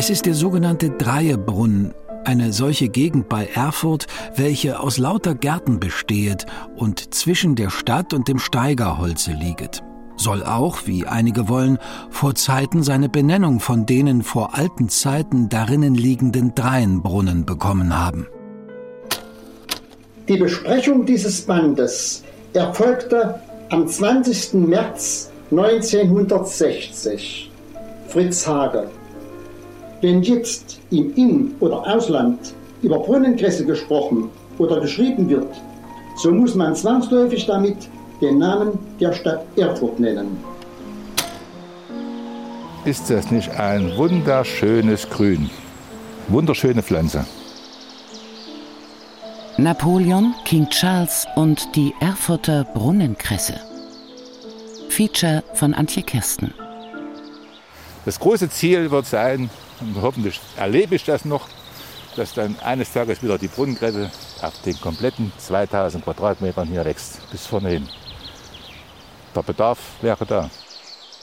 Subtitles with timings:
[0.00, 1.92] Es ist der sogenannte Dreiebrunnen,
[2.24, 8.28] eine solche Gegend bei Erfurt, welche aus lauter Gärten besteht und zwischen der Stadt und
[8.28, 9.82] dem Steigerholze lieget.
[10.16, 11.78] Soll auch, wie einige wollen,
[12.10, 18.28] vor Zeiten seine Benennung von denen vor alten Zeiten darinnen liegenden Dreienbrunnen bekommen haben.
[20.28, 22.22] Die Besprechung dieses Bandes
[22.52, 23.40] erfolgte
[23.70, 24.54] am 20.
[24.54, 27.50] März 1960.
[28.06, 28.88] Fritz Hage.
[30.00, 35.48] Wenn jetzt im In- oder Ausland über Brunnenkresse gesprochen oder geschrieben wird,
[36.16, 37.88] so muss man zwangsläufig damit
[38.20, 40.36] den Namen der Stadt Erfurt nennen.
[42.84, 45.50] Ist das nicht ein wunderschönes Grün?
[46.28, 47.24] Wunderschöne Pflanze.
[49.56, 53.54] Napoleon, King Charles und die Erfurter Brunnenkresse.
[54.88, 56.54] Feature von Antje Kirsten.
[58.08, 61.46] Das große Ziel wird sein, und hoffentlich erlebe ich das noch,
[62.16, 64.10] dass dann eines Tages wieder die Brunnenkresse
[64.40, 67.88] auf den kompletten 2000 Quadratmetern hier wächst, bis vorne hin.
[69.36, 70.48] Der Bedarf wäre da.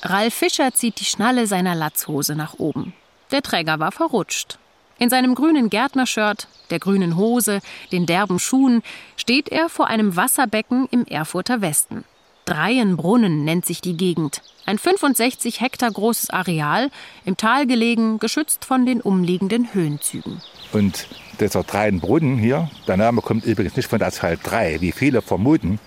[0.04, 2.94] Ralf Fischer zieht die Schnalle seiner Latzhose nach oben.
[3.32, 4.60] Der Träger war verrutscht.
[5.00, 8.84] In seinem grünen Gärtnershirt, der grünen Hose, den derben Schuhen
[9.18, 12.04] steht er vor einem Wasserbecken im Erfurter Westen.
[12.46, 14.42] Dreienbrunnen nennt sich die Gegend.
[14.68, 16.92] Ein 65 Hektar großes Areal,
[17.26, 20.42] im Tal gelegen, geschützt von den umliegenden Höhenzügen.
[20.72, 21.08] Und
[21.40, 25.80] dieser Dreienbrunnen hier, der Name kommt übrigens nicht von der Zahl 3, wie viele vermuten,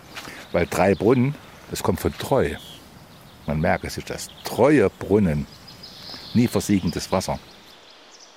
[0.53, 1.35] weil drei Brunnen,
[1.71, 2.51] das kommt von treu.
[3.47, 4.29] Man merke sich das.
[4.45, 5.47] Treue Brunnen,
[6.35, 7.39] nie versiegendes Wasser.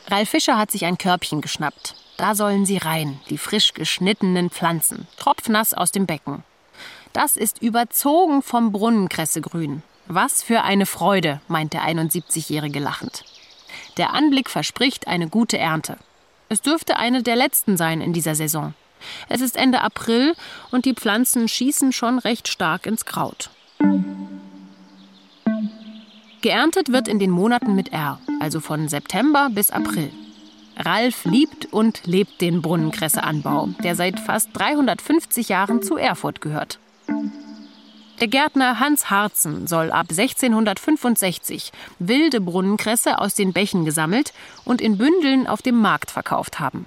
[0.08, 1.95] Ralf Fischer hat sich ein Körbchen geschnappt.
[2.17, 6.44] Da sollen sie rein, die frisch geschnittenen Pflanzen, tropfnass aus dem Becken.
[7.13, 9.83] Das ist überzogen vom Brunnenkressegrün.
[10.07, 13.23] Was für eine Freude, meint der 71-Jährige lachend.
[13.97, 15.97] Der Anblick verspricht eine gute Ernte.
[16.49, 18.73] Es dürfte eine der letzten sein in dieser Saison.
[19.29, 20.35] Es ist Ende April
[20.71, 23.50] und die Pflanzen schießen schon recht stark ins Kraut.
[26.41, 30.11] Geerntet wird in den Monaten mit R, also von September bis April.
[30.77, 36.79] Ralf liebt und lebt den Brunnenkresseanbau, der seit fast 350 Jahren zu Erfurt gehört.
[38.22, 44.31] Der Gärtner Hans Harzen soll ab 1665 wilde Brunnenkresse aus den Bächen gesammelt
[44.63, 46.85] und in Bündeln auf dem Markt verkauft haben.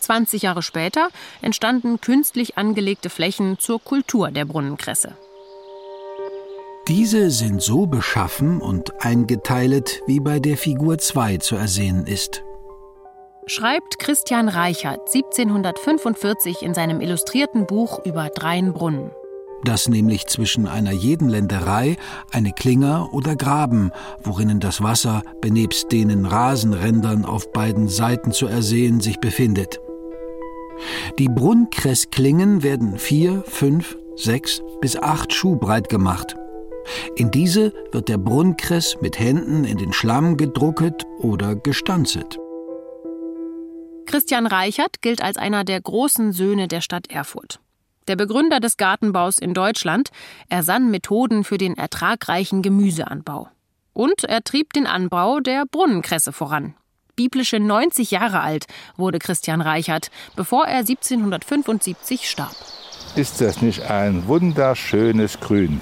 [0.00, 1.10] 20 Jahre später
[1.42, 5.16] entstanden künstlich angelegte Flächen zur Kultur der Brunnenkresse.
[6.88, 12.42] Diese sind so beschaffen und eingeteilt, wie bei der Figur 2 zu ersehen ist.
[13.46, 19.12] Schreibt Christian Reichert 1745 in seinem illustrierten Buch über Dreienbrunnen
[19.64, 21.96] dass nämlich zwischen einer jeden Länderei
[22.30, 23.90] eine Klinger oder Graben,
[24.22, 29.80] worinnen das Wasser benebst denen Rasenrändern auf beiden Seiten zu ersehen sich befindet.
[31.18, 36.34] Die Brunnkressklingen werden vier, fünf, sechs bis acht Schuh breit gemacht.
[37.16, 42.38] In diese wird der Brunnkress mit Händen in den Schlamm gedrucket oder gestanzet.
[44.06, 47.60] Christian Reichert gilt als einer der großen Söhne der Stadt Erfurt.
[48.08, 50.10] Der Begründer des Gartenbaus in Deutschland
[50.48, 53.48] ersann Methoden für den ertragreichen Gemüseanbau.
[53.92, 56.74] Und er trieb den Anbau der Brunnenkresse voran.
[57.14, 62.54] Biblische 90 Jahre alt wurde Christian Reichert, bevor er 1775 starb.
[63.14, 65.80] Ist das nicht ein wunderschönes Grün?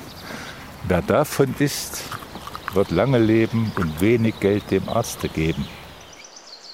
[0.89, 2.03] Wer davon isst,
[2.75, 5.67] wird lange leben und wenig Geld dem Arzte geben.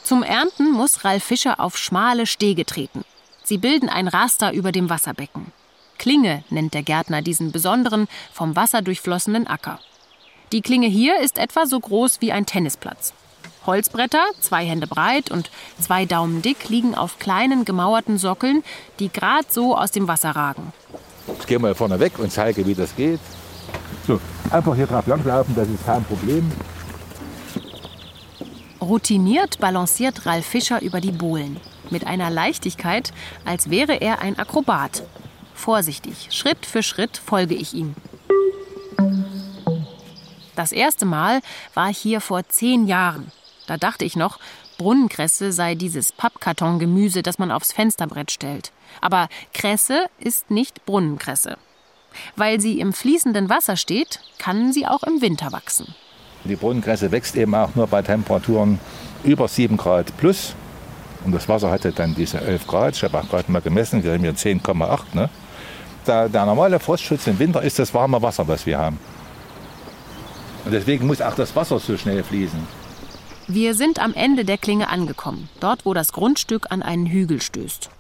[0.03, 3.05] Zum Ernten muss Ralf Fischer auf schmale Stege treten.
[3.47, 5.53] Sie bilden ein Raster über dem Wasserbecken.
[5.99, 9.79] Klinge nennt der Gärtner diesen besonderen, vom Wasser durchflossenen Acker.
[10.51, 13.13] Die Klinge hier ist etwa so groß wie ein Tennisplatz.
[13.65, 18.65] Holzbretter, zwei Hände breit und zwei Daumen dick, liegen auf kleinen gemauerten Sockeln,
[18.99, 20.73] die gerade so aus dem Wasser ragen.
[21.39, 23.21] Ich gehe mal vorne weg und zeige, wie das geht.
[24.09, 24.21] So,
[24.51, 26.51] einfach hier drauf langlaufen, das ist kein Problem.
[28.81, 31.61] Routiniert balanciert Ralf Fischer über die Bohlen
[31.93, 33.13] mit einer Leichtigkeit,
[33.45, 35.03] als wäre er ein Akrobat.
[35.55, 37.95] Vorsichtig, Schritt für Schritt folge ich ihm.
[40.55, 41.41] Das erste Mal
[41.75, 43.31] war hier vor zehn Jahren.
[43.67, 44.39] Da dachte ich noch,
[44.79, 48.73] Brunnenkresse sei dieses Pappkartongemüse, das man aufs Fensterbrett stellt.
[49.01, 51.57] Aber Kresse ist nicht Brunnenkresse.
[52.37, 55.95] Weil sie im fließenden Wasser steht, kann sie auch im Winter wachsen.
[56.45, 58.79] Die Brunnenkresse wächst eben auch nur bei Temperaturen
[59.25, 60.55] über 7 Grad plus.
[61.27, 62.95] Und das Wasser hatte dann diese 11 Grad.
[62.95, 65.01] Ich habe auch gerade mal gemessen, wir haben hier 10,8.
[65.13, 65.29] Ne?
[66.07, 69.01] Der, der normale Frostschutz im Winter ist das warme Wasser, was wir haben.
[70.65, 72.61] Und deswegen muss auch das Wasser so schnell fließen.
[73.49, 77.91] Wir sind am Ende der Klinge angekommen, dort wo das Grundstück an einen Hügel stößt.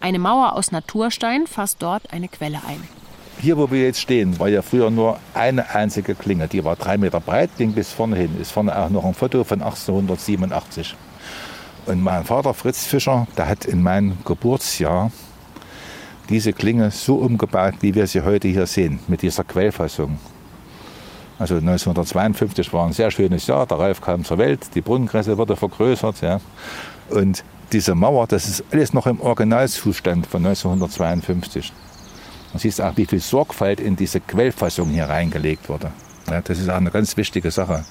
[0.00, 2.82] Eine Mauer aus Naturstein fasst dort eine Quelle ein.
[3.40, 6.46] Hier, wo wir jetzt stehen, war ja früher nur eine einzige Klinge.
[6.46, 8.38] Die war drei Meter breit, ging bis vorne hin.
[8.38, 10.94] Ist vorne auch noch ein Foto von 1887.
[11.90, 15.10] Und mein Vater Fritz Fischer, der hat in meinem Geburtsjahr
[16.28, 20.20] diese Klinge so umgebaut, wie wir sie heute hier sehen, mit dieser Quellfassung.
[21.40, 25.56] Also 1952 war ein sehr schönes Jahr, der Ralf kam zur Welt, die Brunnenkresse wurde
[25.56, 26.20] vergrößert.
[26.20, 26.40] Ja.
[27.08, 27.42] Und
[27.72, 31.72] diese Mauer, das ist alles noch im Originalzustand von 1952.
[32.52, 35.90] Man sieht auch, wie viel Sorgfalt in diese Quellfassung hier reingelegt wurde.
[36.30, 37.84] Ja, das ist auch eine ganz wichtige Sache.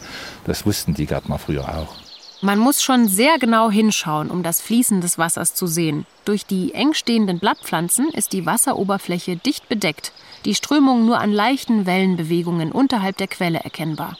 [0.45, 2.08] Das wussten die Gärtner früher auch.
[2.41, 6.05] Man muss schon sehr genau hinschauen, um das Fließen des Wassers zu sehen.
[6.23, 10.13] Durch die eng stehenden Blattpflanzen ist die Wasseroberfläche dicht bedeckt,
[10.45, 14.17] die Strömung nur an leichten Wellenbewegungen unterhalb der Quelle erkennbar.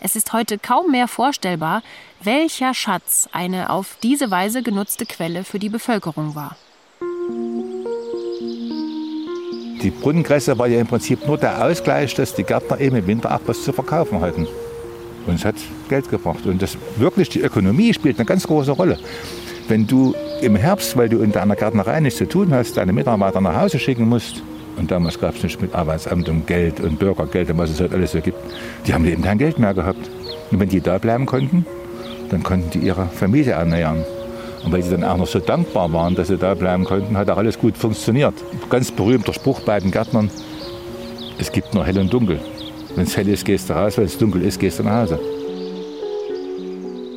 [0.00, 1.82] Es ist heute kaum mehr vorstellbar,
[2.20, 6.56] welcher Schatz eine auf diese Weise genutzte Quelle für die Bevölkerung war.
[9.80, 13.32] Die Brunnenkresse war ja im Prinzip nur der Ausgleich, dass die Gärtner eben im Winter
[13.32, 14.48] auch was zu verkaufen hatten.
[15.26, 15.56] Und es hat
[15.88, 16.46] Geld gebracht.
[16.46, 18.98] Und das wirklich, die Ökonomie spielt eine ganz große Rolle.
[19.68, 23.40] Wenn du im Herbst, weil du in deiner Gärtnerei nichts zu tun hast, deine Mitarbeiter
[23.40, 24.42] nach Hause schicken musst,
[24.76, 27.94] und damals gab es nicht mit Arbeitsamt und Geld und Bürgergeld und was es heute
[27.94, 28.38] alles so gibt,
[28.86, 30.10] die haben eben kein Geld mehr gehabt.
[30.50, 31.64] Und wenn die da bleiben konnten,
[32.30, 34.04] dann konnten die ihre Familie ernähren.
[34.64, 37.30] Und weil sie dann auch noch so dankbar waren, dass sie da bleiben konnten, hat
[37.30, 38.34] auch alles gut funktioniert.
[38.70, 40.30] Ganz berühmter Spruch bei den Gärtnern,
[41.38, 42.40] es gibt nur hell und dunkel.
[42.94, 45.18] Wenn es hell ist, gehst du raus, wenn es dunkel ist, gehst du nach Hause.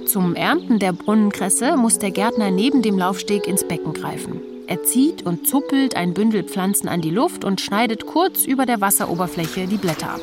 [0.08, 4.42] Zum Ernten der Brunnenkresse muss der Gärtner neben dem Laufsteg ins Becken greifen.
[4.66, 8.82] Er zieht und zuppelt ein Bündel Pflanzen an die Luft und schneidet kurz über der
[8.82, 10.22] Wasseroberfläche die Blätter ab.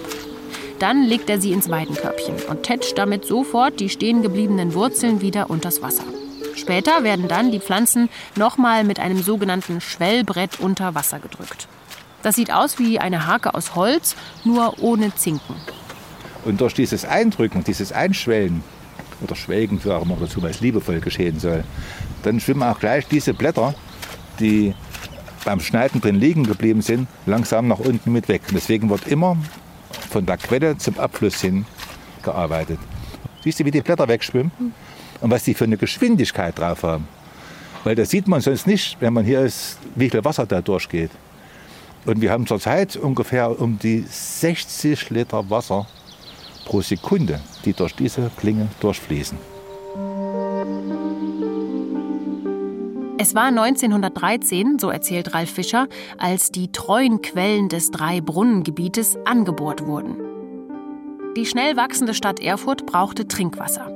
[0.80, 5.50] Dann legt er sie ins Weidenkörbchen und tätscht damit sofort die stehen gebliebenen Wurzeln wieder
[5.50, 6.04] unters Wasser.
[6.56, 11.68] Später werden dann die Pflanzen nochmal mit einem sogenannten Schwellbrett unter Wasser gedrückt.
[12.24, 15.56] Das sieht aus wie eine Hake aus Holz, nur ohne Zinken.
[16.46, 18.64] Und durch dieses Eindrücken, dieses Einschwellen
[19.20, 21.64] oder Schwelgen, für auch immer dazu, weil es liebevoll geschehen soll,
[22.22, 23.74] dann schwimmen auch gleich diese Blätter,
[24.40, 24.74] die
[25.44, 28.40] beim Schneiden drin liegen geblieben sind, langsam nach unten mit weg.
[28.48, 29.36] Und deswegen wird immer
[30.08, 31.66] von der Quelle zum Abfluss hin
[32.22, 32.78] gearbeitet.
[33.42, 34.50] Siehst du, wie die Blätter wegschwimmen?
[35.20, 37.06] Und was die für eine Geschwindigkeit drauf haben.
[37.84, 41.10] Weil das sieht man sonst nicht, wenn man hier ist, wie viel Wasser da durchgeht.
[42.04, 45.86] Und wir haben zurzeit ungefähr um die 60 Liter Wasser
[46.66, 49.38] pro Sekunde, die durch diese Klinge durchfließen.
[53.16, 60.16] Es war 1913, so erzählt Ralf Fischer, als die treuen Quellen des Drei-Brunnen-Gebietes angebohrt wurden.
[61.36, 63.90] Die schnell wachsende Stadt Erfurt brauchte Trinkwasser.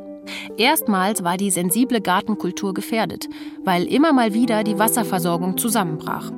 [0.57, 3.29] Erstmals war die sensible Gartenkultur gefährdet,
[3.65, 6.33] weil immer mal wieder die Wasserversorgung zusammenbrach.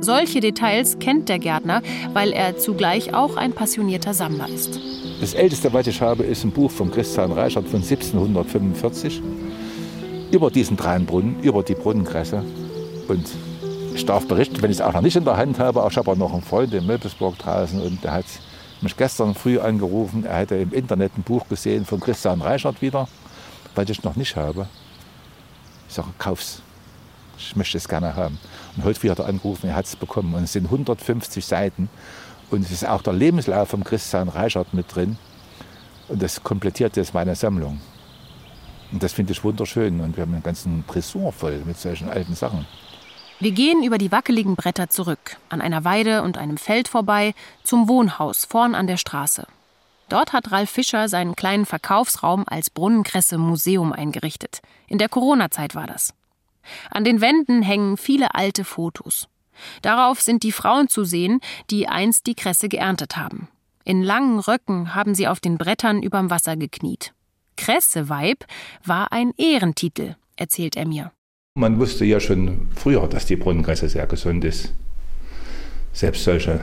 [0.00, 4.78] Solche Details kennt der Gärtner, weil er zugleich auch ein passionierter Sammler ist.
[5.20, 9.20] Das älteste, was ich habe, ist ein Buch von Christian Reichert von 1745
[10.30, 12.44] über diesen Dreinbrunnen, über die Brunnenkresse.
[13.08, 13.26] Und
[13.94, 16.12] ich darf berichten, wenn ich es auch noch nicht in der Hand habe, ich habe
[16.12, 18.26] auch noch einen Freund in Möbelsburg draußen und der hat
[18.80, 23.08] mich gestern früh angerufen, er hätte im Internet ein Buch gesehen von Christian Reichert wieder,
[23.74, 24.68] was ich noch nicht habe.
[25.88, 26.62] Ich sage, kauf's.
[27.38, 28.38] Ich möchte es gerne haben.
[28.76, 30.34] Und heute hat er angerufen, er hat es bekommen.
[30.34, 31.88] Und es sind 150 Seiten.
[32.50, 35.18] Und es ist auch der Lebenslauf von Christian Reichert mit drin.
[36.08, 37.80] Und das komplettiert jetzt meine Sammlung.
[38.90, 40.00] Und das finde ich wunderschön.
[40.00, 42.66] Und wir haben einen ganzen Tresor voll mit solchen alten Sachen.
[43.40, 47.88] Wir gehen über die wackeligen Bretter zurück, an einer Weide und einem Feld vorbei, zum
[47.88, 49.46] Wohnhaus vorn an der Straße.
[50.08, 54.60] Dort hat Ralf Fischer seinen kleinen Verkaufsraum als Brunnenkresse Museum eingerichtet.
[54.88, 56.14] In der Corona-Zeit war das.
[56.90, 59.28] An den Wänden hängen viele alte Fotos.
[59.82, 63.48] Darauf sind die Frauen zu sehen, die einst die Kresse geerntet haben.
[63.84, 67.12] In langen Röcken haben sie auf den Brettern überm Wasser gekniet.
[67.56, 68.44] Kresseweib
[68.84, 71.12] war ein Ehrentitel, erzählt er mir.
[71.54, 74.72] Man wusste ja schon früher, dass die Brunnenkresse sehr gesund ist.
[75.92, 76.60] Selbst solche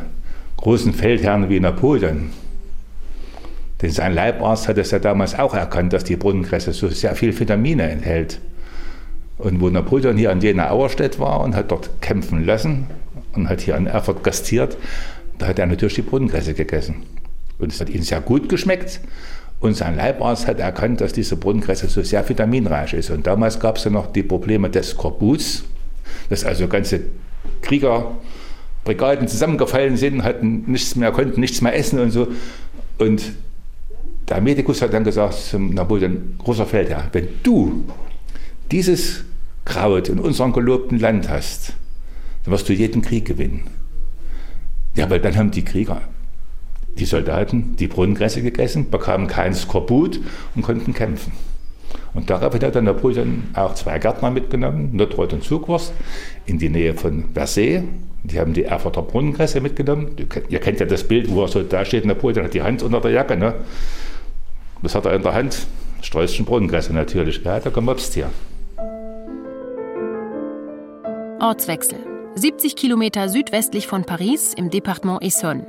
[0.55, 2.31] großen Feldherren wie Napoleon,
[3.81, 7.37] denn sein Leibarzt hat es ja damals auch erkannt, dass die Brunnenkresse so sehr viel
[7.37, 8.39] Vitamine enthält.
[9.37, 12.87] Und wo Napoleon hier an Jena Auerstedt war und hat dort kämpfen lassen
[13.33, 14.77] und hat hier in Erfurt gastiert,
[15.37, 17.03] da hat er natürlich die Brunnenkresse gegessen.
[17.59, 19.01] Und es hat ihm sehr gut geschmeckt.
[19.59, 23.09] Und sein Leibarzt hat erkannt, dass diese Brunnenkresse so sehr vitaminreich ist.
[23.09, 25.63] Und damals gab es ja noch die Probleme des Skorbuts,
[26.29, 27.01] dass also ganze
[27.61, 32.27] Kriegerbrigaden zusammengefallen sind, hatten nichts mehr, konnten nichts mehr essen und so.
[32.99, 33.33] Und
[34.29, 37.85] der Medikus hat dann gesagt zum Napoleon, großer Feldherr, wenn du
[38.71, 39.23] dieses
[39.65, 41.73] Kraut in unserem gelobten Land hast,
[42.43, 43.63] dann wirst du jeden Krieg gewinnen.
[44.95, 46.01] Ja, weil dann haben die Krieger,
[46.97, 50.19] die Soldaten, die Brunnenkresse gegessen, bekamen kein Skorbut
[50.55, 51.33] und konnten kämpfen.
[52.13, 55.93] Und daraufhin hat der Napoleon auch zwei Gärtner mitgenommen, Notrot und Zugwurst,
[56.45, 57.83] in die Nähe von Versailles.
[58.23, 60.15] Die haben die Erfurter Brunnenkresse mitgenommen.
[60.49, 63.01] Ihr kennt ja das Bild, wo er so da steht, Napoleon hat die Hand unter
[63.01, 63.35] der Jacke.
[63.35, 63.53] Ne?
[64.81, 65.67] Was hat er in der Hand?
[66.01, 67.43] Streuschen Brunnenkresse natürlich.
[67.43, 68.29] Ja, der gemobst hier.
[71.39, 71.99] Ortswechsel.
[72.35, 75.65] 70 Kilometer südwestlich von Paris im Departement Essonne.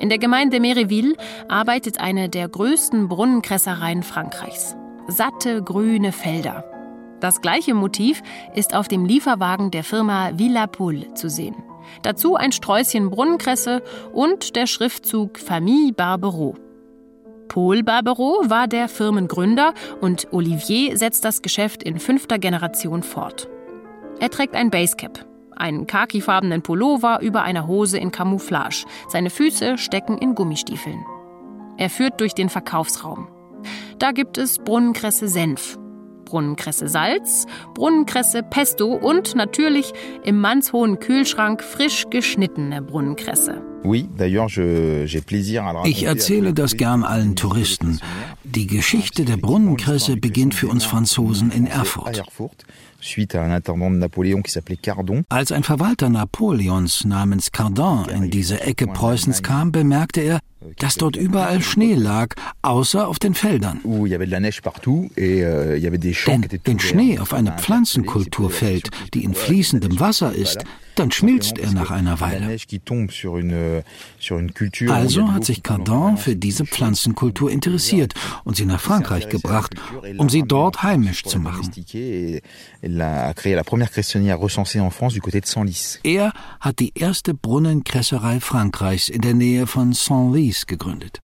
[0.00, 1.16] In der Gemeinde Méréville
[1.48, 4.76] arbeitet eine der größten Brunnenkressereien Frankreichs.
[5.06, 6.64] Satte grüne Felder.
[7.20, 8.22] Das gleiche Motiv
[8.54, 11.56] ist auf dem Lieferwagen der Firma Villa Poule zu sehen.
[12.02, 13.82] Dazu ein Sträußchen Brunnenkresse
[14.12, 16.56] und der Schriftzug Famille Barbereau.
[17.46, 23.48] Paul Barbereau war der Firmengründer und Olivier setzt das Geschäft in fünfter Generation fort.
[24.18, 28.86] Er trägt ein Basecap, einen khakifarbenen Pullover über einer Hose in Camouflage.
[29.08, 31.04] Seine Füße stecken in Gummistiefeln.
[31.76, 33.28] Er führt durch den Verkaufsraum.
[33.98, 35.78] Da gibt es Brunnenkresse Senf,
[36.24, 39.92] Brunnenkresse Salz, Brunnenkresse Pesto und natürlich
[40.24, 43.62] im mannshohen Kühlschrank frisch geschnittene Brunnenkresse.
[45.84, 48.00] Ich erzähle das gern allen Touristen.
[48.42, 52.22] Die Geschichte der Brunnenkresse beginnt für uns Franzosen in Erfurt.
[55.28, 60.40] Als ein Verwalter Napoleons namens Cardin in diese Ecke Preußens kam, bemerkte er,
[60.78, 63.80] dass dort überall Schnee lag, außer auf den Feldern.
[63.84, 65.78] Euh,
[66.26, 70.64] Denn wenn Schnee auf eine Pflanzenkultur fällt, die in fließendem Wasser ist,
[70.96, 72.56] dann schmilzt er nach einer Weile.
[74.88, 79.74] Also hat sich Cardin für diese Pflanzenkultur interessiert und sie nach Frankreich gebracht,
[80.16, 81.70] um sie dort heimisch zu machen.
[86.02, 91.20] Er hat die erste Brunnenkresserei Frankreichs in der Nähe von Senlis gegründet.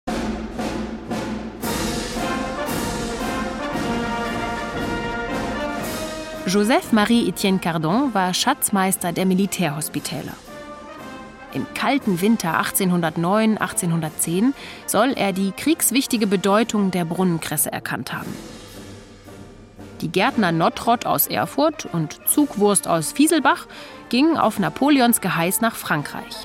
[6.47, 10.33] Joseph-Marie-Etienne Cardon war Schatzmeister der Militärhospitäler.
[11.53, 14.53] Im kalten Winter 1809-1810
[14.85, 18.33] soll er die kriegswichtige Bedeutung der Brunnenkresse erkannt haben.
[20.01, 23.67] Die Gärtner Nottrott aus Erfurt und Zugwurst aus Fieselbach
[24.09, 26.35] gingen auf Napoleons Geheiß nach Frankreich.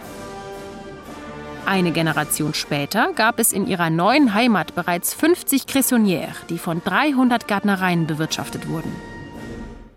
[1.66, 7.48] Eine Generation später gab es in ihrer neuen Heimat bereits 50 Cressonnières, die von 300
[7.48, 8.94] Gärtnereien bewirtschaftet wurden.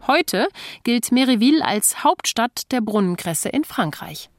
[0.07, 0.47] Heute
[0.83, 4.31] gilt Méréville als Hauptstadt der Brunnenkresse in Frankreich.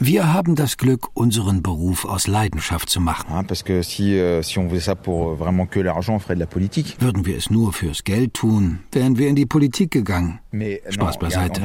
[0.00, 3.28] Wir haben das Glück, unseren Beruf aus Leidenschaft zu machen.
[3.30, 4.42] Euh,
[6.98, 10.40] Würden wir es nur fürs Geld tun, wären wir in die Politik gegangen.
[10.88, 11.60] Spaß beiseite.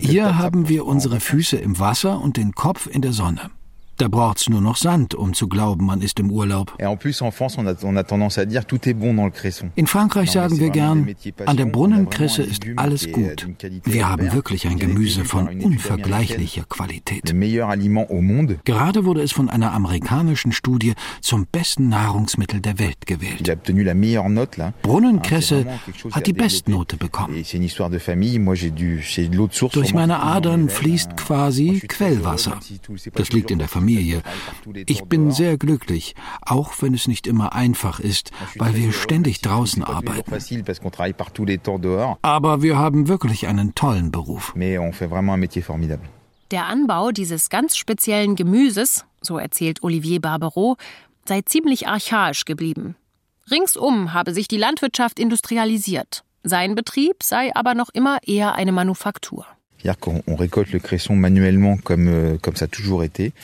[0.00, 3.50] Hier haben wir unsere Füße im Wasser und den Kopf in der Sonne.
[3.98, 6.76] Da braucht's nur noch Sand, um zu glauben, man ist im Urlaub.
[9.74, 13.48] In Frankreich sagen wir gern, an der Brunnenkresse ist alles gut.
[13.84, 17.34] Wir haben wirklich ein Gemüse von unvergleichlicher Qualität.
[18.64, 23.48] Gerade wurde es von einer amerikanischen Studie zum besten Nahrungsmittel der Welt gewählt.
[24.82, 25.66] Brunnenkresse
[26.12, 27.34] hat die Bestnote bekommen.
[29.72, 32.60] Durch meine Adern fließt quasi Quellwasser.
[33.14, 33.85] Das liegt in der Familie.
[33.86, 34.22] Familie.
[34.86, 39.84] Ich bin sehr glücklich, auch wenn es nicht immer einfach ist, weil wir ständig draußen
[39.84, 40.30] arbeiten.
[42.22, 44.54] Aber wir haben wirklich einen tollen Beruf.
[46.50, 50.76] Der Anbau dieses ganz speziellen Gemüses, so erzählt Olivier Barbereau,
[51.24, 52.96] sei ziemlich archaisch geblieben.
[53.50, 56.24] Ringsum habe sich die Landwirtschaft industrialisiert.
[56.42, 59.46] Sein Betrieb sei aber noch immer eher eine Manufaktur.
[62.08, 62.38] Euh,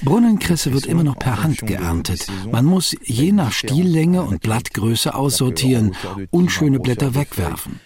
[0.02, 2.26] Brunnenkresse wird immer noch per Hand geerntet.
[2.50, 5.94] Man muss je nach Stiellänge und Blattgröße aussortieren,
[6.30, 7.80] unschöne Blätter wegwerfen.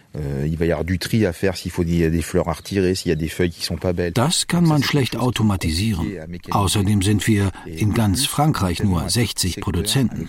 [4.15, 6.07] Das kann man schlecht automatisieren.
[6.51, 10.29] Außerdem sind wir in ganz Frankreich nur 60 Produzenten.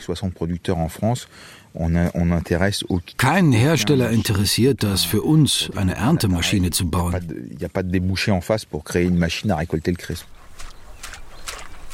[3.17, 7.57] Kein Hersteller interessiert das für uns, eine Erntemaschine zu bauen.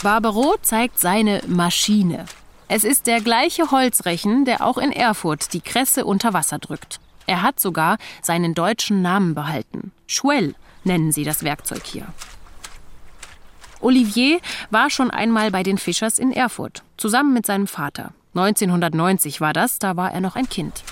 [0.01, 2.25] Barbero zeigt seine Maschine.
[2.67, 6.99] Es ist der gleiche Holzrechen, der auch in Erfurt die Kresse unter Wasser drückt.
[7.25, 9.91] Er hat sogar seinen deutschen Namen behalten.
[10.07, 12.07] Schwell nennen sie das Werkzeug hier.
[13.79, 14.39] Olivier
[14.71, 18.13] war schon einmal bei den Fischers in Erfurt, zusammen mit seinem Vater.
[18.35, 20.83] 1990 war das, da war er noch ein Kind.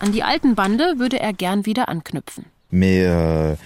[0.00, 2.46] An die alten Bande würde er gern wieder anknüpfen.
[2.70, 3.56] Mais euh.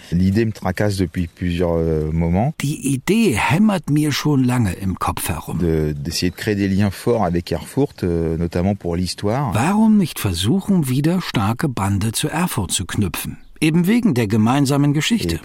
[2.60, 5.58] Die Idee hämmert mir schon lange im Kopf herum.
[5.58, 9.52] De, d'essayer de créer des liens forts avec Erfurt, euh, notamment pour l'histoire.
[9.54, 13.38] Warum nicht versuchen, wieder starke Bande zu Erfurt zu knüpfen?
[13.62, 15.38] Eben wegen der gemeinsamen Geschichte.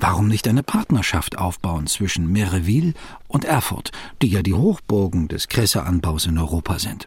[0.00, 2.92] Warum nicht eine Partnerschaft aufbauen zwischen Méréville
[3.26, 3.90] und Erfurt,
[4.20, 7.06] die ja die Hochburgen des Kresseanbaus in Europa sind?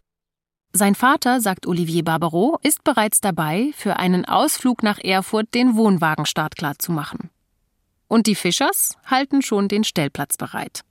[0.74, 6.56] Sein Vater, sagt Olivier Barbereau, ist bereits dabei, für einen Ausflug nach Erfurt den Wohnwagenstart
[6.56, 7.30] klarzumachen.
[8.08, 10.82] Und die Fischers halten schon den Stellplatz bereit.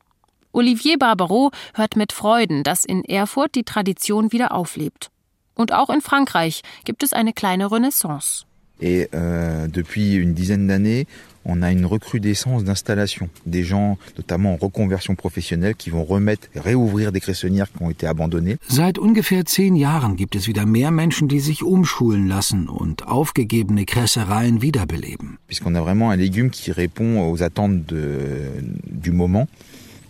[0.53, 5.11] Olivier Barbereau hört mit Freuden, dass in Erfurt die Tradition wieder auflebt.
[5.57, 8.45] Und auch in Frankreich gibt es eine kleine Renaissance.
[8.81, 11.07] Et euh, depuis une dizaine d'années,
[11.47, 13.31] on a une recrudescence d'installations.
[13.47, 18.07] Des gens, notamment en reconversion professionnelle, qui vont remettre, réouvrir des cressonnières qui ont été
[18.07, 18.59] abandonnées.
[18.69, 23.87] Seit ungefähr zehn Jahren gibt es wieder mehr Menschen, die sich umschulen lassen und aufgegebene
[23.87, 25.39] Kressereien wiederbeleben.
[25.47, 28.51] Puisqu'on a vraiment un légume qui répond aux attentes de,
[28.85, 29.47] du moment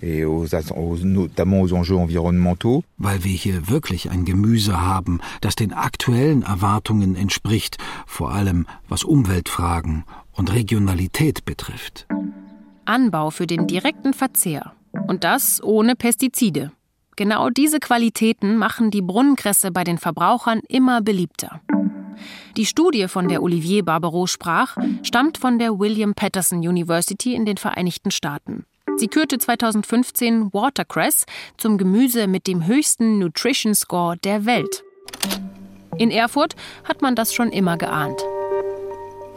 [0.02, 2.84] et aux, aux, notamment aux enjeux environnementaux.
[2.98, 9.04] Weil wir hier wirklich ein Gemüse haben, das den aktuellen Erwartungen entspricht, vor allem was
[9.04, 12.06] Umweltfragen und Regionalität betrifft.
[12.84, 14.72] Anbau für den direkten Verzehr.
[15.08, 16.72] Und das ohne Pestizide.
[17.16, 21.60] Genau diese Qualitäten machen die Brunnenkresse bei den Verbrauchern immer beliebter.
[22.56, 27.56] Die Studie, von der Olivier Barbereau sprach, stammt von der William Patterson University in den
[27.56, 28.64] Vereinigten Staaten.
[28.98, 31.26] Sie kürte 2015 Watercress
[31.58, 34.84] zum Gemüse mit dem höchsten Nutrition Score der Welt.
[35.98, 38.18] In Erfurt hat man das schon immer geahnt.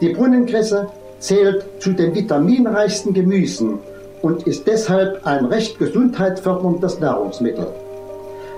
[0.00, 0.88] Die Brunnenkresse
[1.18, 3.78] zählt zu den vitaminreichsten Gemüsen
[4.22, 7.66] und ist deshalb ein recht gesundheitsförderndes Nahrungsmittel.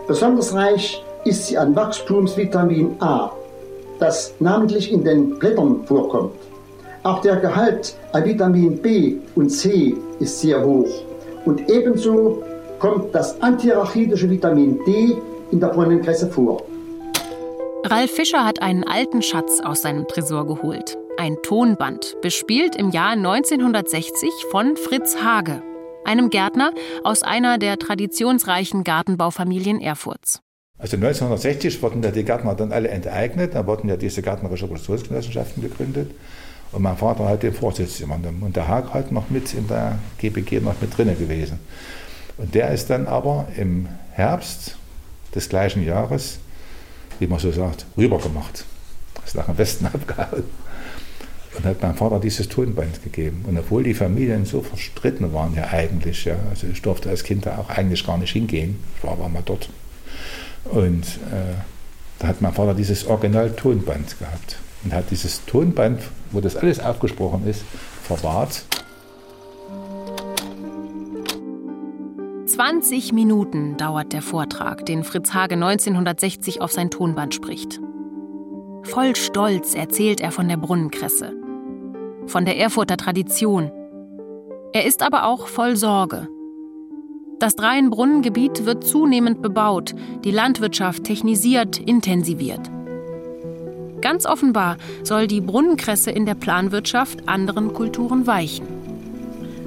[0.07, 3.33] Besonders reich ist sie an Wachstumsvitamin A,
[3.99, 6.35] das namentlich in den Blättern vorkommt.
[7.05, 11.03] Auch der Gehalt an Vitamin B und C ist sehr hoch.
[11.45, 12.45] Und ebenso
[12.79, 15.17] kommt das antirachidische Vitamin D
[15.51, 16.63] in der Brunnenkresse vor.
[17.85, 20.97] Ralf Fischer hat einen alten Schatz aus seinem Tresor geholt.
[21.19, 25.61] Ein Tonband, bespielt im Jahr 1960 von Fritz Hage,
[26.05, 30.41] einem Gärtner aus einer der traditionsreichen Gartenbaufamilien Erfurts.
[30.79, 35.63] Also 1960 wurden ja die Gärtner dann alle enteignet, da wurden ja diese gärtnerische Produktionsgenossenschaften
[35.63, 36.13] gegründet.
[36.73, 38.43] Und mein Vater hat den Vorsitz übernommen.
[38.43, 41.61] Und der Haag halt noch mit in der GBG noch mit drinne gewesen.
[42.39, 44.77] Und der ist dann aber im Herbst
[45.35, 46.39] des gleichen Jahres,
[47.19, 48.65] wie man so sagt, rübergemacht.
[49.25, 50.45] Ist nach dem Westen abgehauen.
[51.55, 53.45] Und hat meinem Vater dieses Tonband gegeben.
[53.47, 57.45] Und obwohl die Familien so verstritten waren ja eigentlich, ja, also ich durfte als Kind
[57.45, 58.83] da auch eigentlich gar nicht hingehen.
[58.97, 59.69] Ich war aber mal dort.
[60.65, 61.55] Und äh,
[62.19, 67.47] da hat mein Vater dieses Original-Tonband gehabt und hat dieses Tonband, wo das alles aufgesprochen
[67.47, 67.63] ist,
[68.03, 68.65] verwahrt.
[72.47, 77.81] 20 Minuten dauert der Vortrag, den Fritz Hage 1960 auf sein Tonband spricht.
[78.83, 81.33] Voll Stolz erzählt er von der Brunnenkresse,
[82.27, 83.71] von der Erfurter Tradition.
[84.75, 86.29] Er ist aber auch voll Sorge.
[87.39, 92.71] Das Dreienbrunnengebiet wird zunehmend bebaut, die Landwirtschaft technisiert, intensiviert.
[94.03, 98.67] Ganz offenbar soll die Brunnenkresse in der Planwirtschaft anderen Kulturen weichen.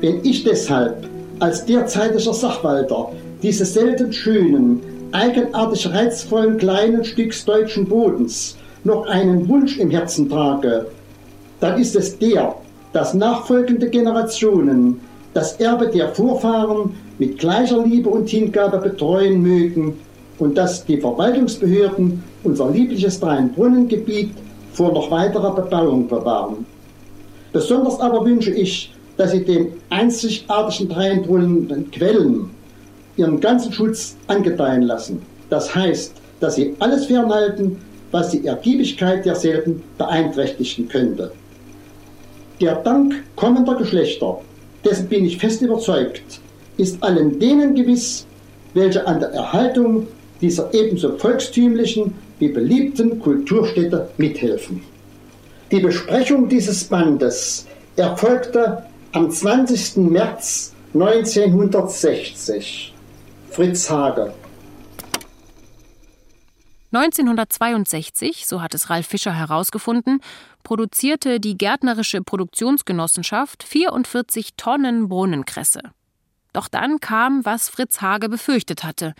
[0.01, 1.07] Wenn ich deshalb
[1.39, 4.81] als derzeitiger Sachwalter dieses selten schönen,
[5.13, 10.87] eigenartig reizvollen kleinen Stücks deutschen Bodens noch einen Wunsch im Herzen trage,
[11.61, 12.55] dann ist es der,
[12.91, 14.99] dass nachfolgende Generationen
[15.33, 19.93] das Erbe der Vorfahren mit gleicher Liebe und Hingabe betreuen mögen
[20.39, 24.31] und dass die Verwaltungsbehörden unser liebliches Dreinbrunnengebiet
[24.73, 26.65] vor noch weiterer Bebauung bewahren.
[27.53, 32.49] Besonders aber wünsche ich, dass sie den einzigartigen Dreinbrunnen Quellen
[33.15, 35.21] ihren ganzen Schutz angedeihen lassen.
[35.49, 37.77] Das heißt, dass sie alles fernhalten,
[38.11, 41.31] was die Ergiebigkeit derselben beeinträchtigen könnte.
[42.61, 44.39] Der Dank kommender Geschlechter,
[44.83, 46.39] dessen bin ich fest überzeugt,
[46.77, 48.25] ist allen denen gewiss,
[48.73, 50.07] welche an der Erhaltung
[50.45, 54.83] dieser ebenso volkstümlichen wie beliebten Kulturstätte mithelfen.
[55.71, 59.97] Die Besprechung dieses Bandes erfolgte am 20.
[59.97, 62.93] März 1960.
[63.49, 64.33] Fritz Hage.
[66.91, 70.21] 1962, so hat es Ralf Fischer herausgefunden,
[70.63, 75.81] produzierte die Gärtnerische Produktionsgenossenschaft 44 Tonnen Brunnenkresse.
[76.53, 79.15] Doch dann kam, was Fritz Hage befürchtet hatte.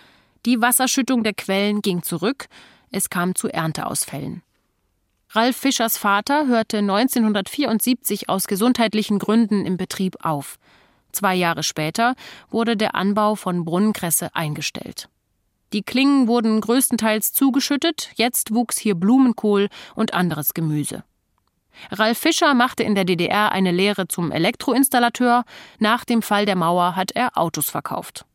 [0.45, 2.45] Die Wasserschüttung der Quellen ging zurück,
[2.91, 4.43] es kam zu Ernteausfällen.
[5.31, 10.57] Ralf Fischers Vater hörte 1974 aus gesundheitlichen Gründen im Betrieb auf.
[11.11, 12.13] Zwei Jahre später
[12.51, 15.09] wurde der Anbau von Brunnenkresse eingestellt.
[15.73, 21.03] Die Klingen wurden größtenteils zugeschüttet, jetzt wuchs hier Blumenkohl und anderes Gemüse.
[21.91, 25.43] Ralf Fischer machte in der DDR eine Lehre zum Elektroinstallateur,
[25.79, 28.25] nach dem Fall der Mauer hat er Autos verkauft.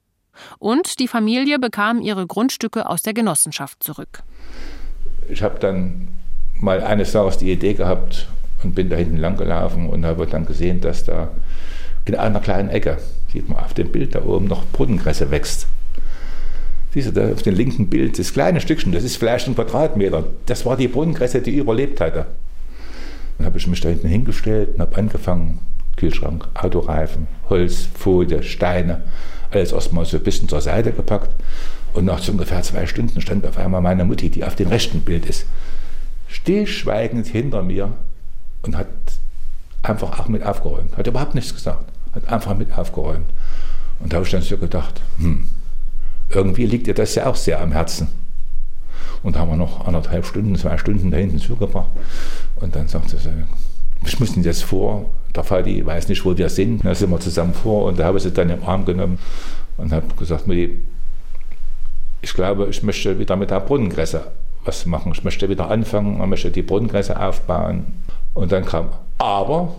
[0.58, 4.22] Und die Familie bekam ihre Grundstücke aus der Genossenschaft zurück.
[5.28, 6.08] Ich habe dann
[6.58, 8.28] mal eines Tages die Idee gehabt
[8.62, 11.30] und bin da hinten lang gelaufen und habe dann gesehen, dass da
[12.04, 12.98] in einer kleinen Ecke,
[13.32, 15.66] sieht man auf dem Bild da oben, noch Brunnenkresse wächst.
[16.92, 20.24] Siehst du da auf dem linken Bild, das kleine Stückchen, das ist vielleicht ein Quadratmeter.
[20.46, 22.26] Das war die Brunnenkresse, die überlebt hatte.
[23.38, 25.60] Dann habe ich mich da hinten hingestellt und habe angefangen,
[25.96, 29.04] Kühlschrank, Autoreifen, Holz, Folie, Steine,
[29.50, 31.34] alles erstmal so ein bisschen zur Seite gepackt.
[31.92, 35.00] Und nach so ungefähr zwei Stunden stand auf einmal meine Mutti, die auf dem rechten
[35.00, 35.46] Bild ist,
[36.28, 37.92] stillschweigend hinter mir
[38.62, 38.88] und hat
[39.82, 40.96] einfach auch mit aufgeräumt.
[40.96, 41.84] Hat überhaupt nichts gesagt,
[42.14, 43.28] hat einfach mit aufgeräumt.
[43.98, 45.48] Und da habe ich dann so gedacht, hm,
[46.28, 48.08] irgendwie liegt ihr das ja auch sehr am Herzen.
[49.22, 51.90] Und da haben wir noch anderthalb Stunden, zwei Stunden da hinten zugebracht.
[52.56, 53.30] Und dann sagte sie,
[54.04, 56.84] ich muss jetzt vor, der Vati weiß nicht, wo wir sind.
[56.84, 59.18] Da sind wir zusammen vor und da habe ich sie dann im Arm genommen
[59.76, 60.44] und habe gesagt,
[62.22, 64.24] ich glaube, ich möchte wieder mit der Brunnenkresse
[64.64, 65.12] was machen.
[65.12, 67.86] Ich möchte wieder anfangen, ich möchte die Brunnenkresse aufbauen.
[68.34, 69.74] Und dann kam, aber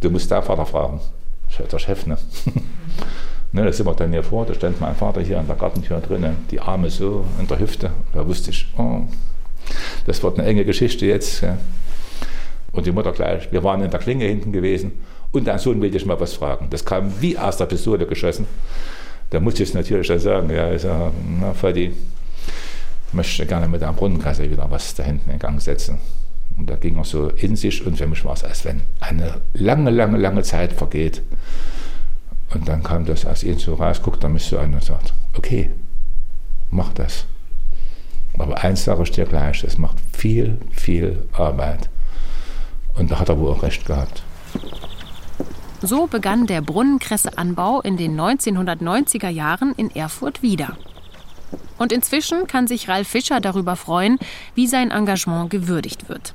[0.00, 1.00] du musst deinen Vater fragen.
[1.48, 2.18] Ich der Chef, ne?
[3.52, 3.64] ne?
[3.64, 6.36] Da sind wir dann hier vor, da stand mein Vater hier an der Gartentür drinnen,
[6.50, 7.90] die Arme so in der Hüfte.
[8.12, 9.02] Da wusste ich, oh,
[10.06, 11.40] das wird eine enge Geschichte jetzt.
[11.40, 11.56] Ja.
[12.78, 14.92] Und die Mutter gleich, wir waren in der Klinge hinten gewesen
[15.32, 16.68] und dein Sohn will dich mal was fragen.
[16.70, 18.46] Das kam wie aus der Pistole geschossen.
[19.30, 21.10] Da musste ich es natürlich dann sagen, ja, ich sage,
[21.40, 21.92] na, Vati,
[23.10, 25.98] möchte gerne mit der Brunnenkasse wieder was da hinten in Gang setzen.
[26.56, 29.40] Und da ging er so in sich und für mich war es, als wenn eine
[29.54, 31.20] lange, lange, lange Zeit vergeht.
[32.54, 35.14] Und dann kam das aus ihm so raus, guckt er mich so an und sagt,
[35.36, 35.70] okay,
[36.70, 37.24] mach das.
[38.38, 41.90] Aber eins sage ich dir gleich, das macht viel, viel Arbeit.
[42.98, 44.22] Und da hat er wohl auch recht gehabt.
[45.80, 50.76] So begann der Brunnenkresseanbau in den 1990er Jahren in Erfurt wieder.
[51.78, 54.18] Und inzwischen kann sich Ralf Fischer darüber freuen,
[54.56, 56.34] wie sein Engagement gewürdigt wird.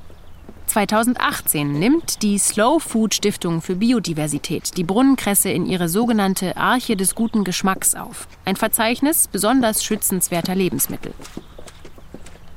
[0.66, 7.14] 2018 nimmt die Slow Food Stiftung für Biodiversität die Brunnenkresse in ihre sogenannte Arche des
[7.14, 8.26] guten Geschmacks auf.
[8.46, 11.12] Ein Verzeichnis besonders schützenswerter Lebensmittel.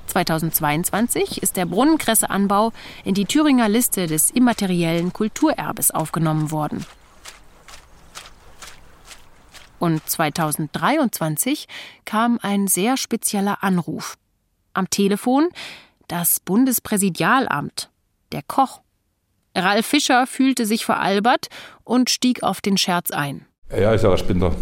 [0.07, 2.71] 2022 ist der Brunnenkresseanbau
[3.03, 6.85] in die Thüringer Liste des immateriellen Kulturerbes aufgenommen worden.
[9.79, 11.67] Und 2023
[12.05, 14.17] kam ein sehr spezieller Anruf.
[14.73, 15.49] Am Telefon
[16.07, 17.89] das Bundespräsidialamt,
[18.31, 18.81] der Koch.
[19.55, 21.47] Ralf Fischer fühlte sich veralbert
[21.83, 23.45] und stieg auf den Scherz ein.
[23.71, 24.53] Ja, ich sage, ich bin der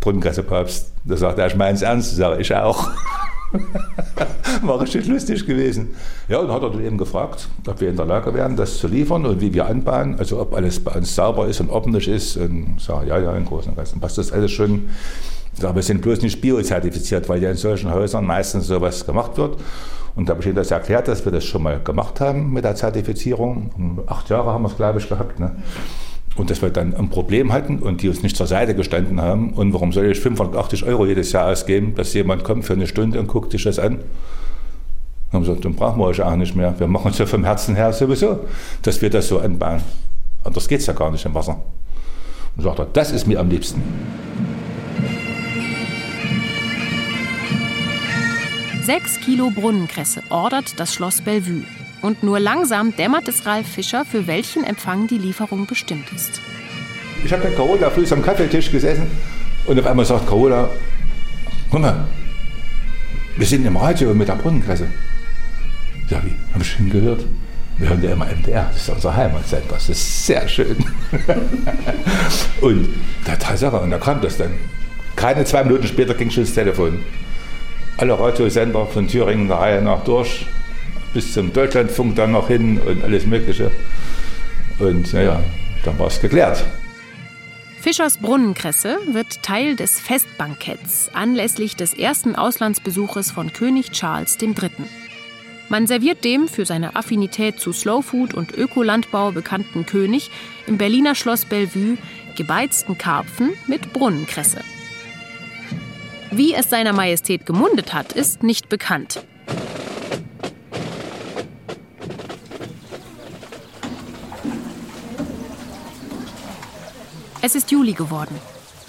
[0.00, 0.92] Brunnenkresse-Papst.
[1.04, 2.90] Da sagt er, ich meine es ernst, sage ich auch.
[4.62, 5.90] War richtig lustig gewesen.
[6.28, 8.86] Ja, und hat er dann eben gefragt, ob wir in der Lage wären, das zu
[8.86, 12.36] liefern und wie wir anbauen, also ob alles bei uns sauber ist und ordentlich ist.
[12.36, 14.88] Und ich sage, ja, ja, im Großen und Ganzen passt das alles schon.
[15.54, 19.58] Sage, wir sind bloß nicht biozertifiziert, weil ja in solchen Häusern meistens sowas gemacht wird.
[20.14, 22.64] Und da habe ich ihnen das erklärt, dass wir das schon mal gemacht haben mit
[22.64, 24.02] der Zertifizierung.
[24.06, 25.38] Acht Jahre haben wir es, glaube ich, gehabt.
[25.38, 25.56] Ne?
[26.36, 29.52] Und dass wir dann ein Problem hatten und die uns nicht zur Seite gestanden haben.
[29.52, 33.18] Und warum soll ich 580 Euro jedes Jahr ausgeben, dass jemand kommt für eine Stunde
[33.18, 33.98] und guckt sich das an?
[33.98, 34.02] Dann
[35.32, 36.74] haben wir gesagt, dann brauchen wir euch auch nicht mehr.
[36.78, 38.40] Wir machen es ja vom Herzen her sowieso,
[38.82, 39.80] dass wir das so anbauen.
[40.44, 41.60] Anders geht es ja gar nicht im Wasser.
[42.56, 43.82] Und sagt er, das ist mir am liebsten.
[48.82, 51.64] Sechs Kilo Brunnenkresse ordert das Schloss Bellevue.
[52.02, 56.40] Und nur langsam dämmert es Ralf Fischer, für welchen Empfang die Lieferung bestimmt ist.
[57.24, 59.06] Ich habe bei Carola früh am Kaffeetisch gesessen
[59.66, 60.70] und auf einmal sagt Carola,
[61.70, 62.06] guck mal,
[63.36, 64.86] wir sind im Radio mit der Brunnenkresse.
[66.08, 66.34] Ja, wie?
[66.52, 67.24] Habe ich schon gehört?
[67.78, 70.76] Wir hören ja immer MDR, das ist unser Heimatsender, das ist sehr schön.
[72.60, 72.88] und
[73.26, 74.50] der Tatsache, und da kam das dann.
[75.16, 77.00] Keine zwei Minuten später ging schon das Telefon.
[77.96, 80.46] Alle Radiosender von Thüringen der Reihe nach durch,
[81.14, 83.70] bis zum Deutschlandfunk dann noch hin und alles Mögliche.
[84.78, 85.42] Und naja,
[85.84, 86.64] dann war es geklärt.
[87.80, 94.70] Fischers Brunnenkresse wird Teil des Festbanketts anlässlich des ersten Auslandsbesuches von König Charles III.
[95.70, 100.30] Man serviert dem für seine Affinität zu Slowfood und Ökolandbau bekannten König
[100.66, 101.96] im Berliner Schloss Bellevue
[102.36, 104.62] gebeizten Karpfen mit Brunnenkresse.
[106.30, 109.24] Wie es seiner Majestät gemundet hat, ist nicht bekannt.
[117.42, 118.38] Es ist Juli geworden.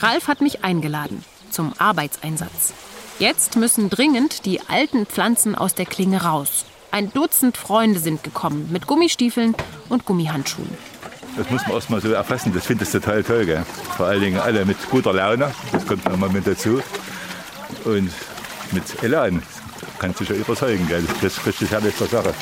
[0.02, 2.74] Ralf hat mich eingeladen zum Arbeitseinsatz.
[3.18, 6.66] Jetzt müssen dringend die alten Pflanzen aus der Klinge raus.
[6.92, 9.56] Ein Dutzend Freunde sind gekommen mit Gummistiefeln
[9.88, 10.70] und Gummihandschuhen.
[11.38, 13.46] Das muss man erstmal so erfassen, das finde ich total toll.
[13.46, 13.66] Gell?
[13.96, 16.82] Vor allen Dingen alle mit guter Laune, das kommt nochmal mit dazu.
[17.86, 18.12] Und
[18.72, 19.42] mit Elan,
[20.00, 20.86] kann sich ja überzeugen.
[20.90, 21.06] Gell?
[21.22, 22.34] Das ist richtig herrliche Sache.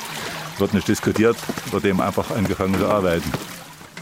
[0.58, 1.38] Wird nicht diskutiert,
[1.69, 3.32] wird eben einfach angefangen zu arbeiten.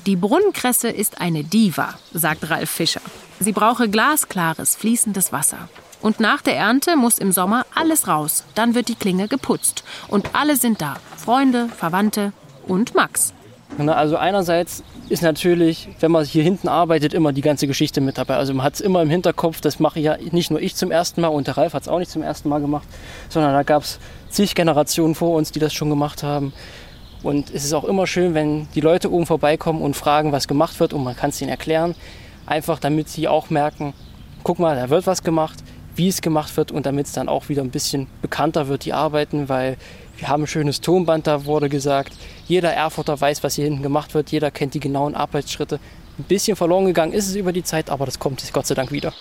[0.08, 3.02] Die Brunnenkresse ist eine Diva, sagt Ralf Fischer.
[3.41, 5.67] Sie brauche glasklares, fließendes Wasser.
[6.02, 8.46] Und nach der Ernte muss im Sommer alles raus.
[8.56, 9.84] Dann wird die Klinge geputzt.
[10.08, 10.96] Und alle sind da.
[11.17, 12.32] Freunde, Verwandte
[12.65, 13.34] und Max.
[13.78, 18.38] Also einerseits ist natürlich, wenn man hier hinten arbeitet, immer die ganze Geschichte mit dabei.
[18.38, 21.20] Also man hat es immer im Hinterkopf, das mache ja nicht nur ich zum ersten
[21.20, 22.88] Mal und der Ralf hat es auch nicht zum ersten Mal gemacht,
[23.28, 26.54] sondern da gab es zig Generationen vor uns, die das schon gemacht haben.
[27.23, 30.80] Und es ist auch immer schön, wenn die Leute oben vorbeikommen und fragen, was gemacht
[30.80, 31.95] wird und man kann es ihnen erklären.
[32.45, 33.93] Einfach damit sie auch merken,
[34.43, 35.58] guck mal, da wird was gemacht,
[35.95, 38.93] wie es gemacht wird und damit es dann auch wieder ein bisschen bekannter wird, die
[38.93, 39.77] Arbeiten, weil
[40.17, 42.13] wir haben ein schönes Tonband, da wurde gesagt,
[42.47, 45.80] jeder Erfurter weiß, was hier hinten gemacht wird, jeder kennt die genauen Arbeitsschritte.
[46.17, 48.91] Ein bisschen verloren gegangen ist es über die Zeit, aber das kommt Gott sei Dank
[48.91, 49.13] wieder.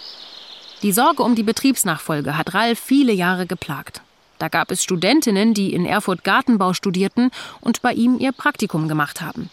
[0.83, 4.03] Die Sorge um die Betriebsnachfolge hat Ralf viele Jahre geplagt.
[4.39, 9.21] Da gab es Studentinnen, die in Erfurt Gartenbau studierten und bei ihm ihr Praktikum gemacht
[9.21, 9.51] haben.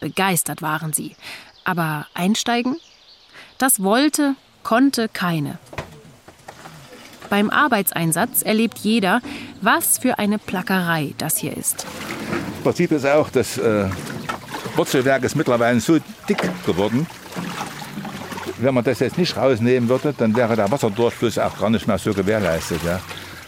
[0.00, 1.16] Begeistert waren sie.
[1.64, 2.76] Aber einsteigen?
[3.58, 5.58] Das wollte, konnte keine.
[7.28, 9.20] Beim Arbeitseinsatz erlebt jeder,
[9.60, 11.86] was für eine Plackerei das hier ist.
[12.64, 13.88] Man sieht es auch, das äh,
[14.74, 17.06] Wurzelwerk ist mittlerweile so dick geworden.
[18.58, 21.98] Wenn man das jetzt nicht rausnehmen würde, dann wäre der Wasserdurchfluss auch gar nicht mehr
[21.98, 22.80] so gewährleistet.
[22.84, 23.00] Ja.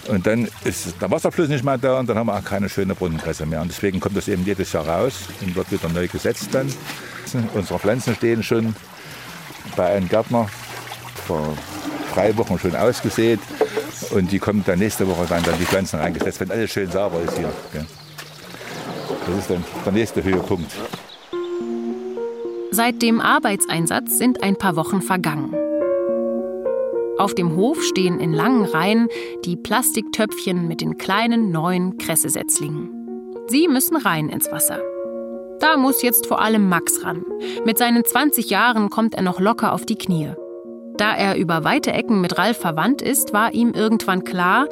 [0.09, 2.95] Und dann ist der Wasserfluss nicht mehr da und dann haben wir auch keine schöne
[2.95, 3.61] Brunnenkresse mehr.
[3.61, 6.73] Und deswegen kommt das eben jedes Jahr raus und wird wieder neu gesetzt dann.
[7.55, 8.75] Unsere Pflanzen stehen schon
[9.77, 10.49] bei einem Gärtner
[11.27, 11.57] vor
[12.15, 13.41] drei Wochen schon ausgesät.
[14.11, 17.21] Und die kommen dann nächste Woche dann, dann die Pflanzen reingesetzt, wenn alles schön sauber
[17.23, 17.53] ist hier.
[19.27, 20.73] Das ist dann der nächste Höhepunkt.
[22.73, 25.55] Seit dem Arbeitseinsatz sind ein paar Wochen vergangen.
[27.23, 29.07] Auf dem Hof stehen in langen Reihen
[29.45, 32.91] die Plastiktöpfchen mit den kleinen neuen Kressesetzlingen.
[33.47, 34.81] Sie müssen rein ins Wasser.
[35.61, 37.25] Da muss jetzt vor allem Max ran.
[37.65, 40.33] Mit seinen 20 Jahren kommt er noch locker auf die Knie.
[40.97, 44.67] Da er über weite Ecken mit Ralf verwandt ist, war ihm irgendwann klar,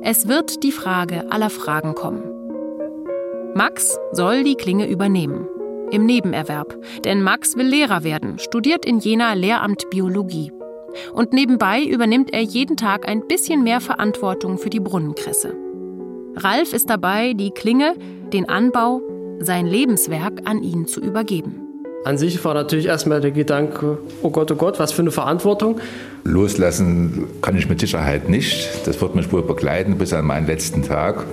[0.00, 2.22] es wird die Frage aller Fragen kommen.
[3.56, 5.48] Max soll die Klinge übernehmen.
[5.90, 6.72] Im Nebenerwerb.
[7.04, 10.52] Denn Max will Lehrer werden, studiert in Jena Lehramt Biologie.
[11.12, 15.54] Und nebenbei übernimmt er jeden Tag ein bisschen mehr Verantwortung für die Brunnenkresse.
[16.36, 17.94] Ralf ist dabei, die Klinge,
[18.32, 19.00] den Anbau,
[19.40, 21.62] sein Lebenswerk an ihn zu übergeben.
[22.04, 25.80] An sich war natürlich erstmal der Gedanke, oh Gott, oh Gott, was für eine Verantwortung.
[26.22, 28.86] Loslassen kann ich mit Sicherheit nicht.
[28.86, 31.24] Das wird mich wohl begleiten bis an meinen letzten Tag.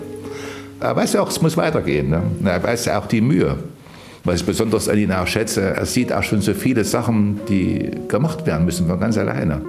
[0.80, 2.10] Er weiß ja auch, es muss weitergehen.
[2.10, 2.24] Ne?
[2.44, 3.58] Er weiß ja auch die Mühe.
[4.26, 7.92] Was ich besonders an ihn auch schätze, er sieht auch schon so viele Sachen, die
[8.08, 9.62] gemacht werden müssen von ganz alleine.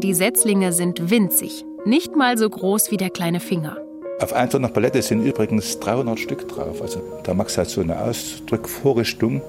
[0.00, 3.78] Die Setzlinge sind winzig, nicht mal so groß wie der kleine Finger.
[4.20, 6.82] Auf einer so einer Palette sind übrigens 300 Stück drauf.
[6.82, 9.40] Also der Max hat so eine Ausdrückvorrichtung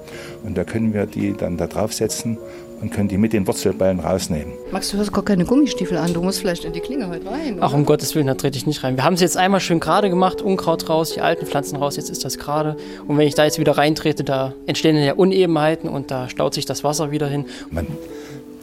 [0.44, 2.38] und da können wir die dann da draufsetzen
[2.80, 4.52] und können die mit den Wurzelballen rausnehmen.
[4.70, 7.54] Max, du hast gar keine Gummistiefel an, du musst vielleicht in die Klinge heute rein.
[7.54, 7.62] Oder?
[7.62, 8.96] Ach, um Gottes Willen, da trete ich nicht rein.
[8.96, 12.10] Wir haben es jetzt einmal schön gerade gemacht, Unkraut raus, die alten Pflanzen raus, jetzt
[12.10, 12.76] ist das gerade.
[13.06, 16.66] Und wenn ich da jetzt wieder reintrete, da entstehen ja Unebenheiten und da staut sich
[16.66, 17.46] das Wasser wieder hin.
[17.70, 17.86] Man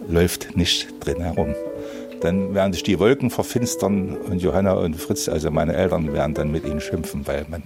[0.08, 1.56] läuft nicht drin herum.
[2.22, 6.52] Dann werden sich die Wolken verfinstern und Johanna und Fritz, also meine Eltern, werden dann
[6.52, 7.64] mit ihnen schimpfen, weil man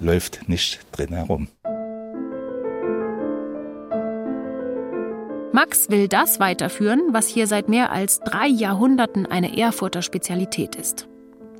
[0.00, 1.48] läuft nicht drin herum.
[5.54, 11.06] Max will das weiterführen, was hier seit mehr als drei Jahrhunderten eine Erfurter Spezialität ist.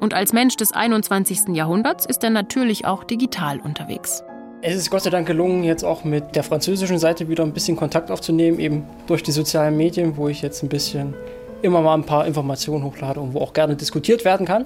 [0.01, 1.55] Und als Mensch des 21.
[1.55, 4.25] Jahrhunderts ist er natürlich auch digital unterwegs.
[4.63, 7.77] Es ist Gott sei Dank gelungen, jetzt auch mit der französischen Seite wieder ein bisschen
[7.77, 11.15] Kontakt aufzunehmen, eben durch die sozialen Medien, wo ich jetzt ein bisschen
[11.63, 14.65] immer mal ein paar Informationen hochlade und wo auch gerne diskutiert werden kann.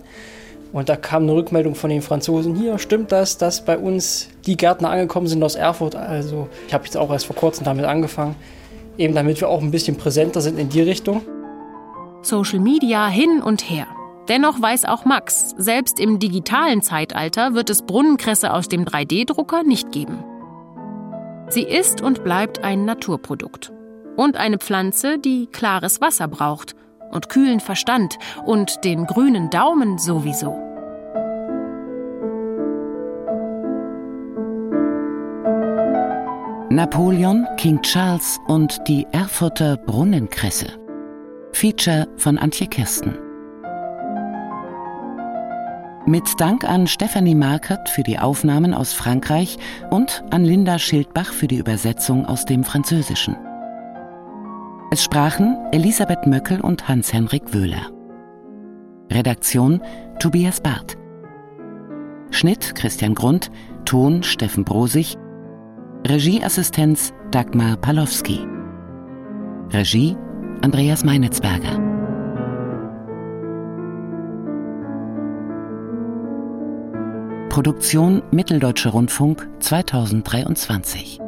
[0.72, 4.56] Und da kam eine Rückmeldung von den Franzosen, hier stimmt das, dass bei uns die
[4.56, 5.96] Gärtner angekommen sind aus Erfurt.
[5.96, 8.34] Also ich habe jetzt auch erst vor kurzem damit angefangen,
[8.98, 11.22] eben damit wir auch ein bisschen präsenter sind in die Richtung.
[12.22, 13.86] Social Media hin und her.
[14.28, 19.90] Dennoch weiß auch Max, selbst im digitalen Zeitalter wird es Brunnenkresse aus dem 3D-Drucker nicht
[19.90, 20.22] geben.
[21.48, 23.72] Sie ist und bleibt ein Naturprodukt.
[24.16, 26.74] Und eine Pflanze, die klares Wasser braucht
[27.10, 30.67] und kühlen Verstand und den grünen Daumen sowieso.
[36.70, 40.66] Napoleon, King Charles und die Erfurter Brunnenkresse.
[41.52, 43.16] Feature von Antje Kirsten.
[46.04, 49.56] Mit Dank an Stephanie Markert für die Aufnahmen aus Frankreich
[49.88, 53.34] und an Linda Schildbach für die Übersetzung aus dem Französischen.
[54.90, 57.90] Es sprachen Elisabeth Möckel und Hans-Henrik Wöhler.
[59.10, 59.80] Redaktion
[60.18, 60.98] Tobias Barth.
[62.30, 63.50] Schnitt Christian Grund,
[63.86, 65.16] Ton Steffen Brosig,
[66.08, 68.40] Regieassistenz Dagmar Palowski.
[69.70, 70.16] Regie
[70.62, 71.78] Andreas Meinitzberger.
[77.50, 81.27] Produktion Mitteldeutscher Rundfunk 2023